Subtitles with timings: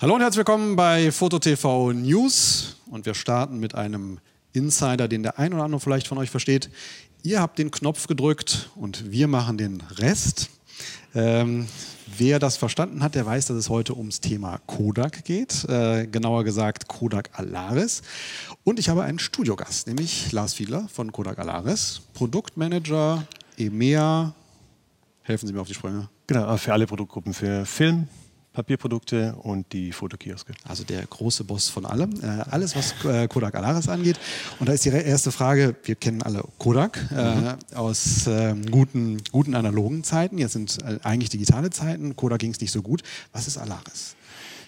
[0.00, 2.76] Hallo und herzlich willkommen bei FotoTV News.
[2.88, 4.20] Und wir starten mit einem
[4.52, 6.70] Insider, den der ein oder andere vielleicht von euch versteht.
[7.24, 10.50] Ihr habt den Knopf gedrückt und wir machen den Rest.
[11.16, 11.66] Ähm,
[12.16, 15.64] wer das verstanden hat, der weiß, dass es heute ums Thema Kodak geht.
[15.64, 18.02] Äh, genauer gesagt Kodak Alaris.
[18.62, 24.32] Und ich habe einen Studiogast, nämlich Lars Fiedler von Kodak Alaris, Produktmanager EMEA.
[25.22, 26.08] Helfen Sie mir auf die Sprünge.
[26.28, 28.06] Genau, für alle Produktgruppen, für Film,
[28.52, 30.52] Papierprodukte und die Fotokioske.
[30.64, 32.12] Also der große Boss von allem.
[32.22, 34.18] Äh, alles, was äh, Kodak Alaris angeht.
[34.58, 37.54] Und da ist die erste Frage, wir kennen alle Kodak äh, mhm.
[37.74, 40.38] aus ähm, guten, guten analogen Zeiten.
[40.38, 42.16] Jetzt sind äh, eigentlich digitale Zeiten.
[42.16, 43.02] Kodak ging es nicht so gut.
[43.32, 44.16] Was ist Alaris?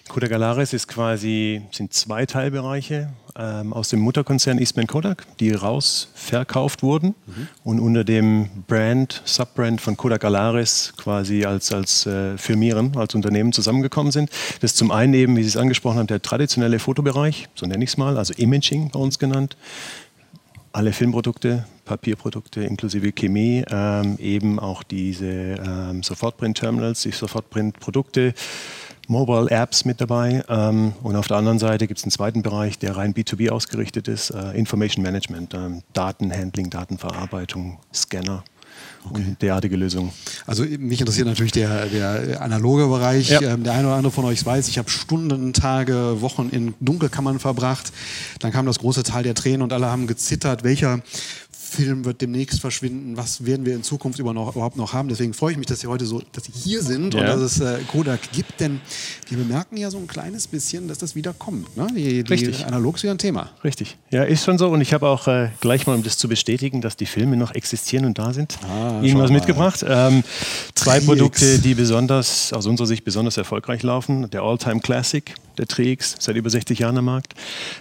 [0.07, 6.09] Kodak Alaris ist quasi, sind zwei Teilbereiche ähm, aus dem Mutterkonzern Eastman Kodak, die raus
[6.13, 7.47] verkauft wurden mhm.
[7.63, 13.53] und unter dem Brand, Subbrand von Kodak Alaris quasi als, als äh, Firmieren, als Unternehmen
[13.53, 14.29] zusammengekommen sind.
[14.59, 17.83] Das ist zum einen eben, wie Sie es angesprochen haben, der traditionelle Fotobereich, so nenne
[17.83, 19.55] ich es mal, also Imaging bei uns genannt.
[20.73, 28.33] Alle Filmprodukte, Papierprodukte inklusive Chemie, ähm, eben auch diese ähm, Sofortprint-Terminals, die Sofortprint-Produkte,
[29.07, 30.43] Mobile Apps mit dabei.
[30.47, 34.07] Ähm, und auf der anderen Seite gibt es einen zweiten Bereich, der rein B2B ausgerichtet
[34.07, 38.45] ist, äh, Information Management, ähm, Datenhandling, Datenverarbeitung, Scanner.
[39.09, 39.15] Okay.
[39.15, 40.11] und derartige Lösungen.
[40.45, 43.29] Also mich interessiert natürlich der, der analoge Bereich.
[43.29, 43.41] Ja.
[43.41, 47.39] Ähm, der eine oder andere von euch weiß, ich habe Stunden, Tage, Wochen in Dunkelkammern
[47.39, 47.91] verbracht.
[48.39, 51.01] Dann kam das große Tal der Tränen und alle haben gezittert, welcher
[51.71, 55.07] Film wird demnächst verschwinden, was werden wir in Zukunft überhaupt noch haben.
[55.07, 57.21] Deswegen freue ich mich, dass Sie heute so, dass Sie hier sind ja.
[57.21, 58.81] und dass es äh, Kodak gibt, denn
[59.29, 61.77] wir bemerken ja so ein kleines bisschen, dass das wieder kommt.
[61.77, 61.87] Ne?
[61.95, 62.65] Die, die Richtig.
[62.65, 63.51] Analog ist wieder ein Thema.
[63.63, 63.97] Richtig.
[64.09, 64.67] Ja, ist schon so.
[64.67, 67.55] Und ich habe auch äh, gleich mal, um das zu bestätigen, dass die Filme noch
[67.55, 69.85] existieren und da sind, ah, Ihnen was mitgebracht.
[69.87, 70.23] Ähm,
[70.75, 74.29] zwei Produkte, die besonders, aus unserer Sicht besonders erfolgreich laufen.
[74.31, 77.33] Der All-Time Classic, der TX, seit über 60 Jahren am Markt.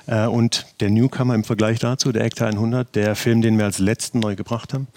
[0.07, 3.80] Äh, und der Newcomer im Vergleich dazu, der Ektar 100, der Film, den wir als
[3.81, 4.89] letzten neu gebracht haben.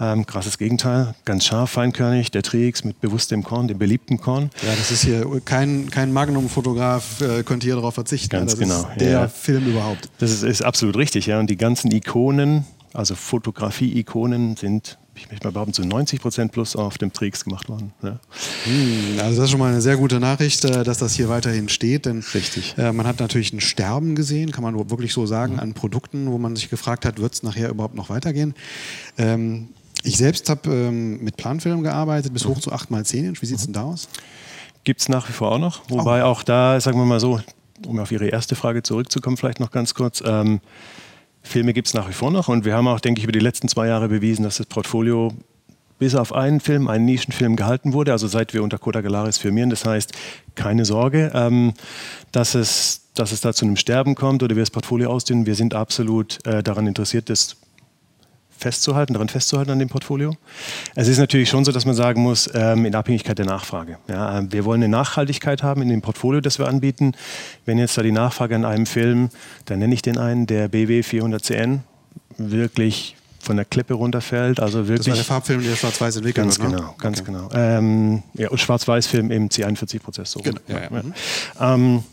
[0.00, 4.50] Ähm, krasses Gegenteil, ganz scharf, feinkörnig, der Trix mit bewusstem Korn, dem beliebten Korn.
[4.62, 8.30] Ja, das ist hier kein, kein Magnum-Fotograf, äh, könnte hier darauf verzichten.
[8.30, 8.80] Ganz das genau.
[8.80, 9.28] Ist der ja.
[9.28, 10.08] Film überhaupt.
[10.18, 11.38] Das ist, ist absolut richtig, ja.
[11.38, 16.74] Und die ganzen Ikonen, also Fotografie-Ikonen, sind ich möchte mal behaupten, zu 90 Prozent plus
[16.74, 17.92] auf dem Trix gemacht worden.
[18.02, 18.18] Ja.
[18.64, 21.68] Hm, also das ist schon mal eine sehr gute Nachricht, äh, dass das hier weiterhin
[21.68, 22.06] steht.
[22.06, 22.76] Denn Richtig.
[22.78, 25.60] Äh, man hat natürlich ein Sterben gesehen, kann man wirklich so sagen, mhm.
[25.60, 28.54] an Produkten, wo man sich gefragt hat, wird es nachher überhaupt noch weitergehen.
[29.18, 29.68] Ähm,
[30.02, 33.42] ich selbst habe ähm, mit Planfilm gearbeitet, bis hoch zu 8x10 Inch.
[33.42, 34.08] Wie sieht es denn da aus?
[34.84, 35.82] Gibt es nach wie vor auch noch.
[35.88, 36.26] Wobei oh.
[36.26, 37.40] auch da, sagen wir mal so,
[37.86, 40.22] um auf Ihre erste Frage zurückzukommen, vielleicht noch ganz kurz.
[40.26, 40.60] Ähm,
[41.42, 43.40] Filme gibt es nach wie vor noch und wir haben auch, denke ich, über die
[43.40, 45.32] letzten zwei Jahre bewiesen, dass das Portfolio
[45.98, 49.70] bis auf einen Film, einen Nischenfilm gehalten wurde, also seit wir unter Kodak Alaris firmieren.
[49.70, 50.12] Das heißt,
[50.56, 51.74] keine Sorge, ähm,
[52.32, 55.46] dass, es, dass es da zu einem Sterben kommt oder wir das Portfolio ausdünnen.
[55.46, 57.56] Wir sind absolut äh, daran interessiert, das
[58.62, 60.34] festzuhalten, daran festzuhalten an dem Portfolio.
[60.94, 63.98] Es ist natürlich schon so, dass man sagen muss, ähm, in Abhängigkeit der Nachfrage.
[64.08, 67.12] Ja, ähm, wir wollen eine Nachhaltigkeit haben in dem Portfolio, das wir anbieten.
[67.66, 69.30] Wenn jetzt da die Nachfrage an einem Film,
[69.66, 71.80] dann nenne ich den einen, der BW 400CN,
[72.38, 74.60] wirklich von der Klippe runterfällt.
[74.60, 76.66] Also wirklich, das war der Farbfilm, der schwarz-weiß entwickelt Ganz ne?
[76.66, 77.32] genau, ganz okay.
[77.32, 77.50] genau.
[77.52, 80.30] Ähm, ja, und Schwarz-Weiß-Film im C41-Prozess.
[80.30, 80.90] So genau, ja, ja.
[80.90, 81.14] Mhm.
[81.60, 82.04] Ähm,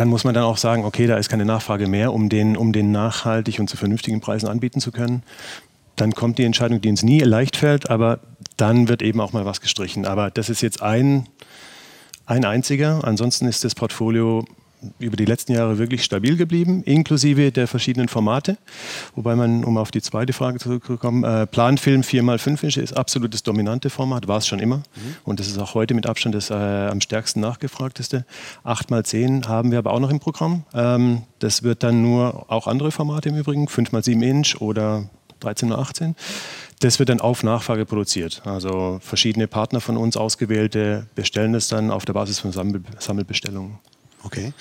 [0.00, 2.72] dann muss man dann auch sagen, okay, da ist keine Nachfrage mehr, um den, um
[2.72, 5.22] den nachhaltig und zu vernünftigen Preisen anbieten zu können.
[5.96, 8.20] Dann kommt die Entscheidung, die uns nie leicht fällt, aber
[8.56, 10.06] dann wird eben auch mal was gestrichen.
[10.06, 11.26] Aber das ist jetzt ein,
[12.24, 13.04] ein einziger.
[13.04, 14.46] Ansonsten ist das Portfolio
[14.98, 18.56] über die letzten Jahre wirklich stabil geblieben, inklusive der verschiedenen Formate.
[19.14, 23.42] Wobei man, um auf die zweite Frage zurückzukommen, äh, Planfilm 4x5 Inch ist absolut das
[23.42, 24.78] dominante Format, war es schon immer.
[24.78, 25.16] Mhm.
[25.24, 28.24] Und das ist auch heute mit Abstand das äh, am stärksten nachgefragteste.
[28.64, 30.64] 8x10 haben wir aber auch noch im Programm.
[30.74, 35.08] Ähm, das wird dann nur auch andere Formate im Übrigen, 5x7 Inch oder
[35.40, 36.14] 13x18.
[36.80, 38.42] Das wird dann auf Nachfrage produziert.
[38.46, 43.78] Also verschiedene Partner von uns, ausgewählte, bestellen das dann auf der Basis von Sammel Sammelbestellungen.
[44.22, 44.52] Okay.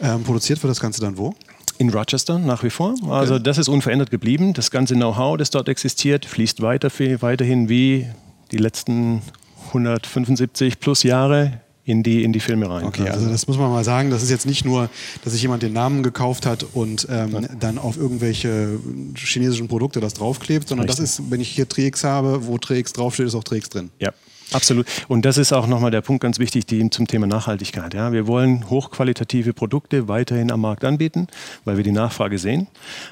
[0.00, 1.34] Ähm, produziert wird das Ganze dann wo?
[1.78, 2.94] In Rochester nach wie vor.
[3.00, 3.10] Okay.
[3.10, 4.52] Also das ist unverändert geblieben.
[4.52, 8.08] Das ganze Know-how, das dort existiert, fließt weiter, weiterhin wie
[8.50, 9.22] die letzten
[9.68, 12.84] 175 plus Jahre in die, in die Filme rein.
[12.84, 14.90] Okay, also das muss man mal sagen, das ist jetzt nicht nur,
[15.24, 18.78] dass sich jemand den Namen gekauft hat und ähm, dann auf irgendwelche
[19.16, 21.04] chinesischen Produkte das draufklebt, sondern Richtig.
[21.04, 23.90] das ist, wenn ich hier Trix habe, wo Trix draufsteht, ist auch Trix drin.
[23.98, 24.12] Ja,
[24.52, 24.86] Absolut.
[25.08, 27.92] Und das ist auch nochmal der Punkt ganz wichtig die, zum Thema Nachhaltigkeit.
[27.94, 28.12] Ja.
[28.12, 31.26] Wir wollen hochqualitative Produkte weiterhin am Markt anbieten,
[31.64, 32.66] weil wir die Nachfrage sehen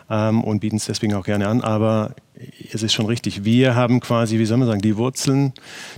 [0.08, 1.60] ähm, und bieten es deswegen auch gerne an.
[1.60, 2.14] Aber
[2.72, 3.44] es ist schon richtig.
[3.44, 5.52] Wir haben quasi, wie soll man sagen, die Wurzeln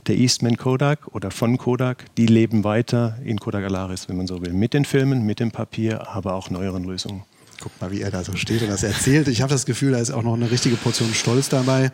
[0.06, 4.43] der Eastman Kodak oder von Kodak, die leben weiter in Kodak Alaris, wenn man so
[4.43, 4.52] will.
[4.52, 7.23] Mit den Filmen, mit dem Papier, aber auch neueren Lösungen.
[7.60, 9.26] Guck mal, wie er da so steht und das erzählt.
[9.28, 11.90] Ich habe das Gefühl, da ist auch noch eine richtige Portion Stolz dabei.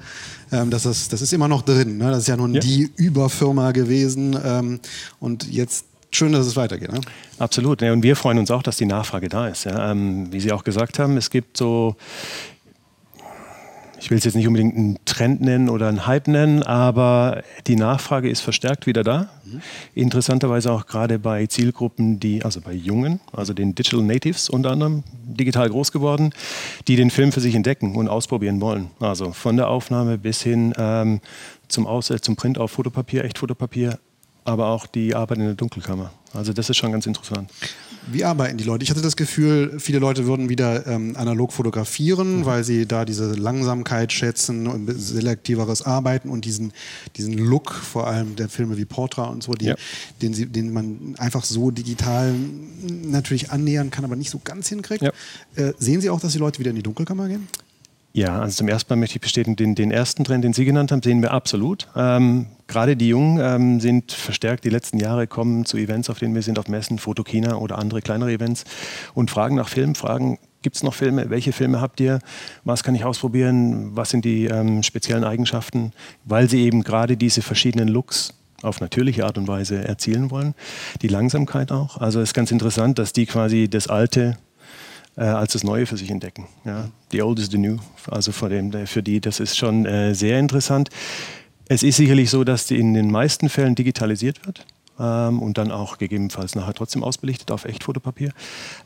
[0.52, 1.96] Ähm, das, das ist immer noch drin.
[1.96, 2.10] Ne?
[2.10, 2.60] Das ist ja nun ja.
[2.60, 4.38] die Überfirma gewesen.
[4.44, 4.80] Ähm,
[5.20, 6.92] und jetzt schön, dass es weitergeht.
[6.92, 7.00] Ne?
[7.38, 7.80] Absolut.
[7.80, 9.64] Ja, und wir freuen uns auch, dass die Nachfrage da ist.
[9.64, 9.90] Ja.
[9.90, 11.96] Ähm, wie Sie auch gesagt haben, es gibt so
[14.04, 17.74] ich will es jetzt nicht unbedingt einen Trend nennen oder einen Hype nennen, aber die
[17.74, 19.30] Nachfrage ist verstärkt wieder da.
[19.46, 19.62] Mhm.
[19.94, 25.04] Interessanterweise auch gerade bei Zielgruppen, die, also bei Jungen, also den Digital Natives unter anderem,
[25.24, 26.34] digital groß geworden,
[26.86, 28.90] die den Film für sich entdecken und ausprobieren wollen.
[29.00, 31.22] Also von der Aufnahme bis hin ähm,
[31.68, 33.98] zum, Aus äh, zum Print auf Fotopapier, Echtfotopapier,
[34.44, 36.12] aber auch die Arbeit in der Dunkelkammer.
[36.34, 37.50] Also das ist schon ganz interessant.
[38.06, 38.82] Wie arbeiten die Leute?
[38.84, 42.44] Ich hatte das Gefühl, viele Leute würden wieder ähm, analog fotografieren, mhm.
[42.44, 46.72] weil sie da diese Langsamkeit schätzen und selektiveres Arbeiten und diesen,
[47.16, 49.74] diesen Look, vor allem der Filme wie Portra und so, die, ja.
[50.22, 52.34] den, sie, den man einfach so digital
[53.02, 55.02] natürlich annähern kann, aber nicht so ganz hinkriegt.
[55.02, 55.12] Ja.
[55.56, 57.48] Äh, sehen Sie auch, dass die Leute wieder in die Dunkelkammer gehen?
[58.16, 60.92] Ja, also zum ersten Mal möchte ich bestätigen, den, den ersten Trend, den Sie genannt
[60.92, 61.88] haben, sehen wir absolut.
[61.96, 66.32] Ähm, gerade die Jungen ähm, sind verstärkt die letzten Jahre kommen zu Events, auf denen
[66.32, 68.66] wir sind, auf Messen, Fotokina oder andere kleinere Events
[69.14, 72.20] und fragen nach Filmen, fragen, gibt es noch Filme, welche Filme habt ihr,
[72.62, 75.92] was kann ich ausprobieren, was sind die ähm, speziellen Eigenschaften,
[76.24, 78.32] weil sie eben gerade diese verschiedenen Looks
[78.62, 80.54] auf natürliche Art und Weise erzielen wollen.
[81.02, 81.98] Die Langsamkeit auch.
[81.98, 84.38] Also es ist ganz interessant, dass die quasi das alte
[85.16, 86.46] äh, als das Neue für sich entdecken.
[86.64, 86.88] Ja.
[87.12, 87.78] The old is the new.
[88.10, 90.90] Also für, dem, für die, das ist schon äh, sehr interessant.
[91.66, 94.66] Es ist sicherlich so, dass die in den meisten Fällen digitalisiert wird.
[94.98, 98.30] Ähm, und dann auch gegebenenfalls nachher trotzdem ausbelichtet auf Echtfotopapier.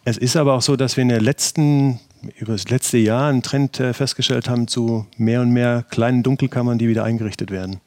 [0.05, 2.01] Es ist aber auch so, dass wir in den letzten,
[2.39, 6.79] über das letzte Jahr einen Trend äh, festgestellt haben zu mehr und mehr kleinen Dunkelkammern,
[6.79, 7.81] die wieder eingerichtet werden.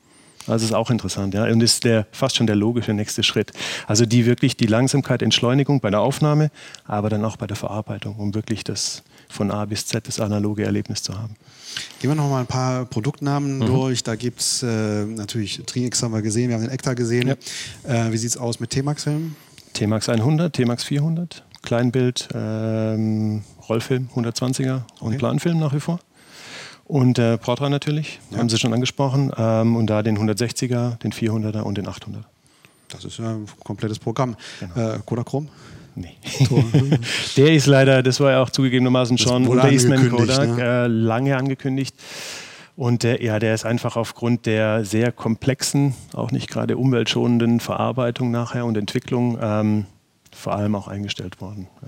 [0.48, 1.44] Also ist auch interessant, ja.
[1.46, 3.52] Und ist der fast schon der logische nächste Schritt.
[3.88, 6.52] Also die wirklich die Langsamkeit, Entschleunigung bei der Aufnahme,
[6.86, 10.64] aber dann auch bei der Verarbeitung, um wirklich das von A bis Z das analoge
[10.64, 11.36] Erlebnis zu haben.
[12.00, 13.66] Gehen wir noch mal ein paar Produktnamen mhm.
[13.66, 14.04] durch.
[14.04, 17.28] Da gibt es äh, natürlich Trix haben wir gesehen, wir haben den Ektar gesehen.
[17.28, 18.08] Ja.
[18.08, 19.36] Äh, wie sieht es aus mit T-Max-Filmen?
[19.74, 24.84] T-Max 100, T-Max 400, Kleinbild, ähm, Rollfilm 120er okay.
[25.00, 26.00] und Planfilm nach wie vor.
[26.92, 28.40] Und äh, Portra natürlich, ja.
[28.40, 29.32] haben Sie schon angesprochen.
[29.38, 32.26] Ähm, und da den 160er, den 400er und den 800er.
[32.90, 34.36] Das ist ja ein komplettes Programm.
[34.60, 34.96] Genau.
[34.96, 35.48] Äh, Kodachrom?
[35.96, 36.18] Nee.
[37.38, 40.62] der ist leider, das war ja auch zugegebenermaßen schon Eastman Kodak, ne?
[40.62, 41.96] äh, lange angekündigt.
[42.76, 48.32] Und der, ja, der ist einfach aufgrund der sehr komplexen, auch nicht gerade umweltschonenden Verarbeitung
[48.32, 49.86] nachher und Entwicklung ähm,
[50.36, 51.70] vor allem auch eingestellt worden.
[51.82, 51.88] Ja.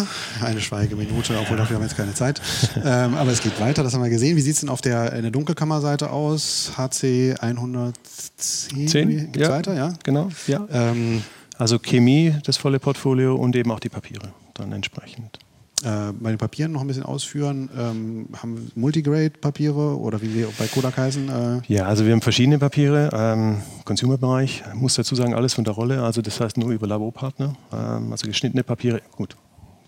[0.42, 2.40] Eine Schweigeminute, obwohl dafür haben wir jetzt keine Zeit.
[2.76, 4.36] Ähm, aber es geht weiter, das haben wir gesehen.
[4.36, 6.72] Wie sieht es denn auf der, in der Dunkelkammerseite aus?
[6.76, 9.32] HC 110?
[9.32, 9.92] Geht's ja, weiter, ja?
[10.04, 10.66] Genau, ja.
[10.70, 11.22] Ähm,
[11.58, 15.38] also Chemie, das volle Portfolio und eben auch die Papiere dann entsprechend.
[15.84, 17.68] Äh, bei den Papieren noch ein bisschen ausführen.
[17.76, 21.28] Ähm, haben Multigrade-Papiere oder wie wir bei Kodak heißen?
[21.28, 23.10] Äh ja, also wir haben verschiedene Papiere.
[23.12, 26.02] Ähm, Consumer-Bereich, muss dazu sagen, alles von der Rolle.
[26.02, 27.56] Also das heißt nur über Laborpartner.
[27.72, 29.36] Ähm, also geschnittene Papiere, gut,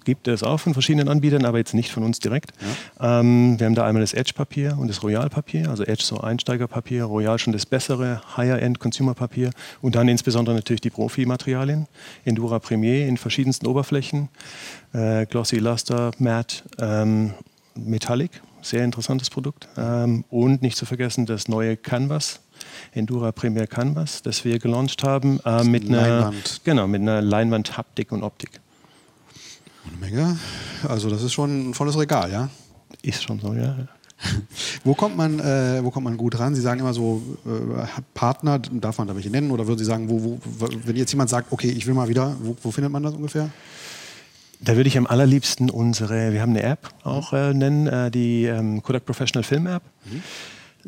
[0.04, 2.52] gibt es auch von verschiedenen Anbietern, aber jetzt nicht von uns direkt.
[3.00, 3.20] Ja.
[3.20, 7.38] Ähm, wir haben da einmal das Edge-Papier und das Royal-Papier, also Edge so Einsteigerpapier, Royal
[7.38, 9.50] schon das bessere Higher-End-Consumer-Papier.
[9.82, 11.86] Und dann insbesondere natürlich die Profi-Materialien,
[12.24, 14.28] Endura Premier in verschiedensten Oberflächen,
[14.92, 17.34] äh, Glossy Luster, Matte, ähm,
[17.74, 19.68] Metallic, sehr interessantes Produkt.
[19.76, 22.40] Ähm, und nicht zu vergessen das neue Canvas,
[22.92, 26.32] Endura Premier Canvas, das wir gelauncht haben, äh, mit, einer,
[26.62, 28.60] genau, mit einer Leinwand Haptik und Optik.
[29.94, 30.38] Eine Menge.
[30.88, 32.48] Also das ist schon ein volles Regal, ja?
[33.02, 33.76] Ist schon so, ja.
[34.84, 36.54] wo, kommt man, äh, wo kommt man gut ran?
[36.54, 39.50] Sie sagen immer so, äh, Partner, darf man da welche nennen?
[39.50, 42.36] Oder würden Sie sagen, wo, wo, wenn jetzt jemand sagt, okay, ich will mal wieder,
[42.40, 43.50] wo, wo findet man das ungefähr?
[44.60, 48.44] Da würde ich am allerliebsten unsere, wir haben eine App auch äh, nennen, äh, die
[48.44, 49.82] ähm, Kodak Professional Film App.
[50.04, 50.22] Mhm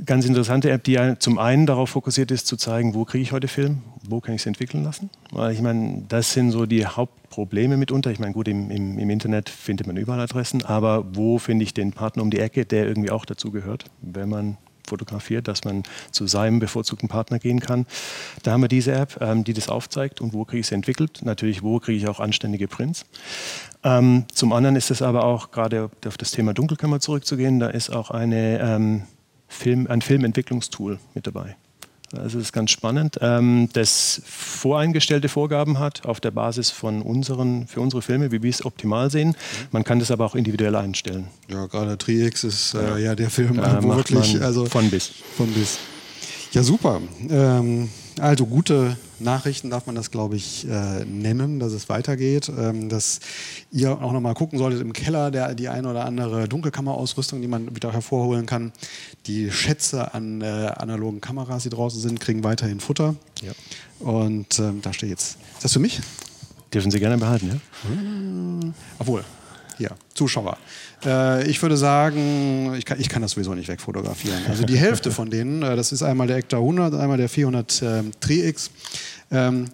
[0.04, 3.48] ganz interessante App, die zum einen darauf fokussiert ist, zu zeigen, wo kriege ich heute
[3.48, 5.10] Film, wo kann ich es entwickeln lassen.
[5.30, 8.10] Weil ich meine, das sind so die Hauptprobleme mitunter.
[8.10, 11.74] Ich meine, gut, im, im, im Internet findet man überall Adressen, aber wo finde ich
[11.74, 15.82] den Partner um die Ecke, der irgendwie auch dazu gehört, wenn man fotografiert, dass man
[16.12, 17.86] zu seinem bevorzugten Partner gehen kann.
[18.44, 21.20] Da haben wir diese App, ähm, die das aufzeigt und wo kriege ich es entwickelt.
[21.24, 23.04] Natürlich, wo kriege ich auch anständige Prints.
[23.82, 27.90] Ähm, zum anderen ist es aber auch, gerade auf das Thema Dunkelkammer zurückzugehen, da ist
[27.90, 29.02] auch eine ähm,
[29.56, 31.56] Film, ein Filmentwicklungstool mit dabei.
[32.12, 37.66] Also das ist ganz spannend, ähm, das voreingestellte Vorgaben hat auf der Basis von unseren,
[37.66, 39.34] für unsere Filme, wie wir es optimal sehen.
[39.72, 41.26] Man kann das aber auch individuell einstellen.
[41.48, 45.10] Ja, gerade Triex ist äh, ja der Film, da wo wirklich also von bis.
[45.36, 45.78] Von bis.
[46.52, 47.00] Ja, super.
[47.28, 47.88] Ähm,
[48.18, 52.50] also gute Nachrichten darf man das, glaube ich, äh, nennen, dass es weitergeht.
[52.56, 53.20] Ähm, dass
[53.70, 57.74] ihr auch nochmal gucken solltet im Keller, der, die eine oder andere Dunkelkammerausrüstung, die man
[57.74, 58.72] wieder hervorholen kann.
[59.26, 60.44] Die Schätze an äh,
[60.76, 63.16] analogen Kameras, die draußen sind, kriegen weiterhin Futter.
[63.42, 63.52] Ja.
[64.00, 65.38] Und ähm, da steht jetzt.
[65.54, 66.00] Ist das für mich?
[66.72, 67.88] Dürfen Sie gerne behalten, ja?
[67.88, 69.24] Hm, obwohl,
[69.78, 70.56] hier, Zuschauer.
[71.04, 74.38] Äh, ich würde sagen, ich kann, ich kann das sowieso nicht wegfotografieren.
[74.48, 77.82] Also die Hälfte von denen, äh, das ist einmal der Ektar 100, einmal der 400
[77.82, 78.70] äh, Tri-X.
[79.30, 79.66] Ähm,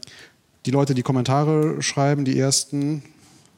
[0.66, 3.02] die Leute, die Kommentare schreiben, die ersten,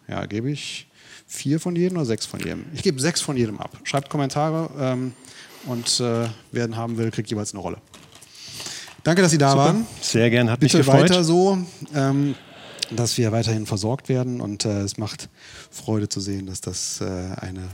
[0.09, 0.87] ja, gebe ich
[1.27, 2.65] vier von jedem oder sechs von jedem?
[2.75, 3.71] Ich gebe sechs von jedem ab.
[3.85, 5.13] Schreibt Kommentare ähm,
[5.67, 7.79] und äh, wer ihn haben will, kriegt jeweils eine Rolle.
[9.03, 9.65] Danke, dass Sie da Super.
[9.65, 9.87] waren.
[10.01, 11.03] Sehr gern, hat Bitte mich gefreut.
[11.03, 11.59] weiter so.
[11.95, 12.35] Ähm,
[12.91, 14.41] dass wir weiterhin versorgt werden.
[14.41, 15.29] Und äh, es macht
[15.71, 17.69] Freude zu sehen, dass das äh, eine,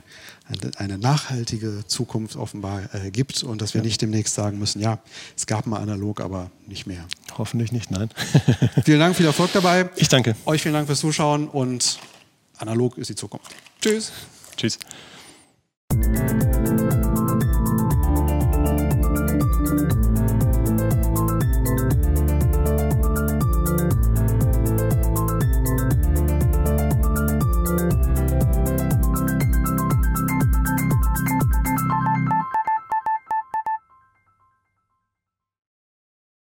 [0.76, 3.86] eine, nachhaltige Zukunft offenbar äh, gibt und dass wir ja.
[3.86, 4.98] nicht demnächst sagen müssen, ja,
[5.36, 7.06] es gab mal analog, aber nicht mehr.
[7.38, 8.10] Hoffentlich nicht, nein.
[8.84, 9.88] vielen Dank, viel Erfolg dabei.
[9.96, 10.36] Ich danke.
[10.46, 11.98] Euch vielen Dank fürs Zuschauen und
[12.58, 13.50] analog ist die Zukunft.
[13.80, 14.12] Tschüss.
[14.56, 14.78] Tschüss.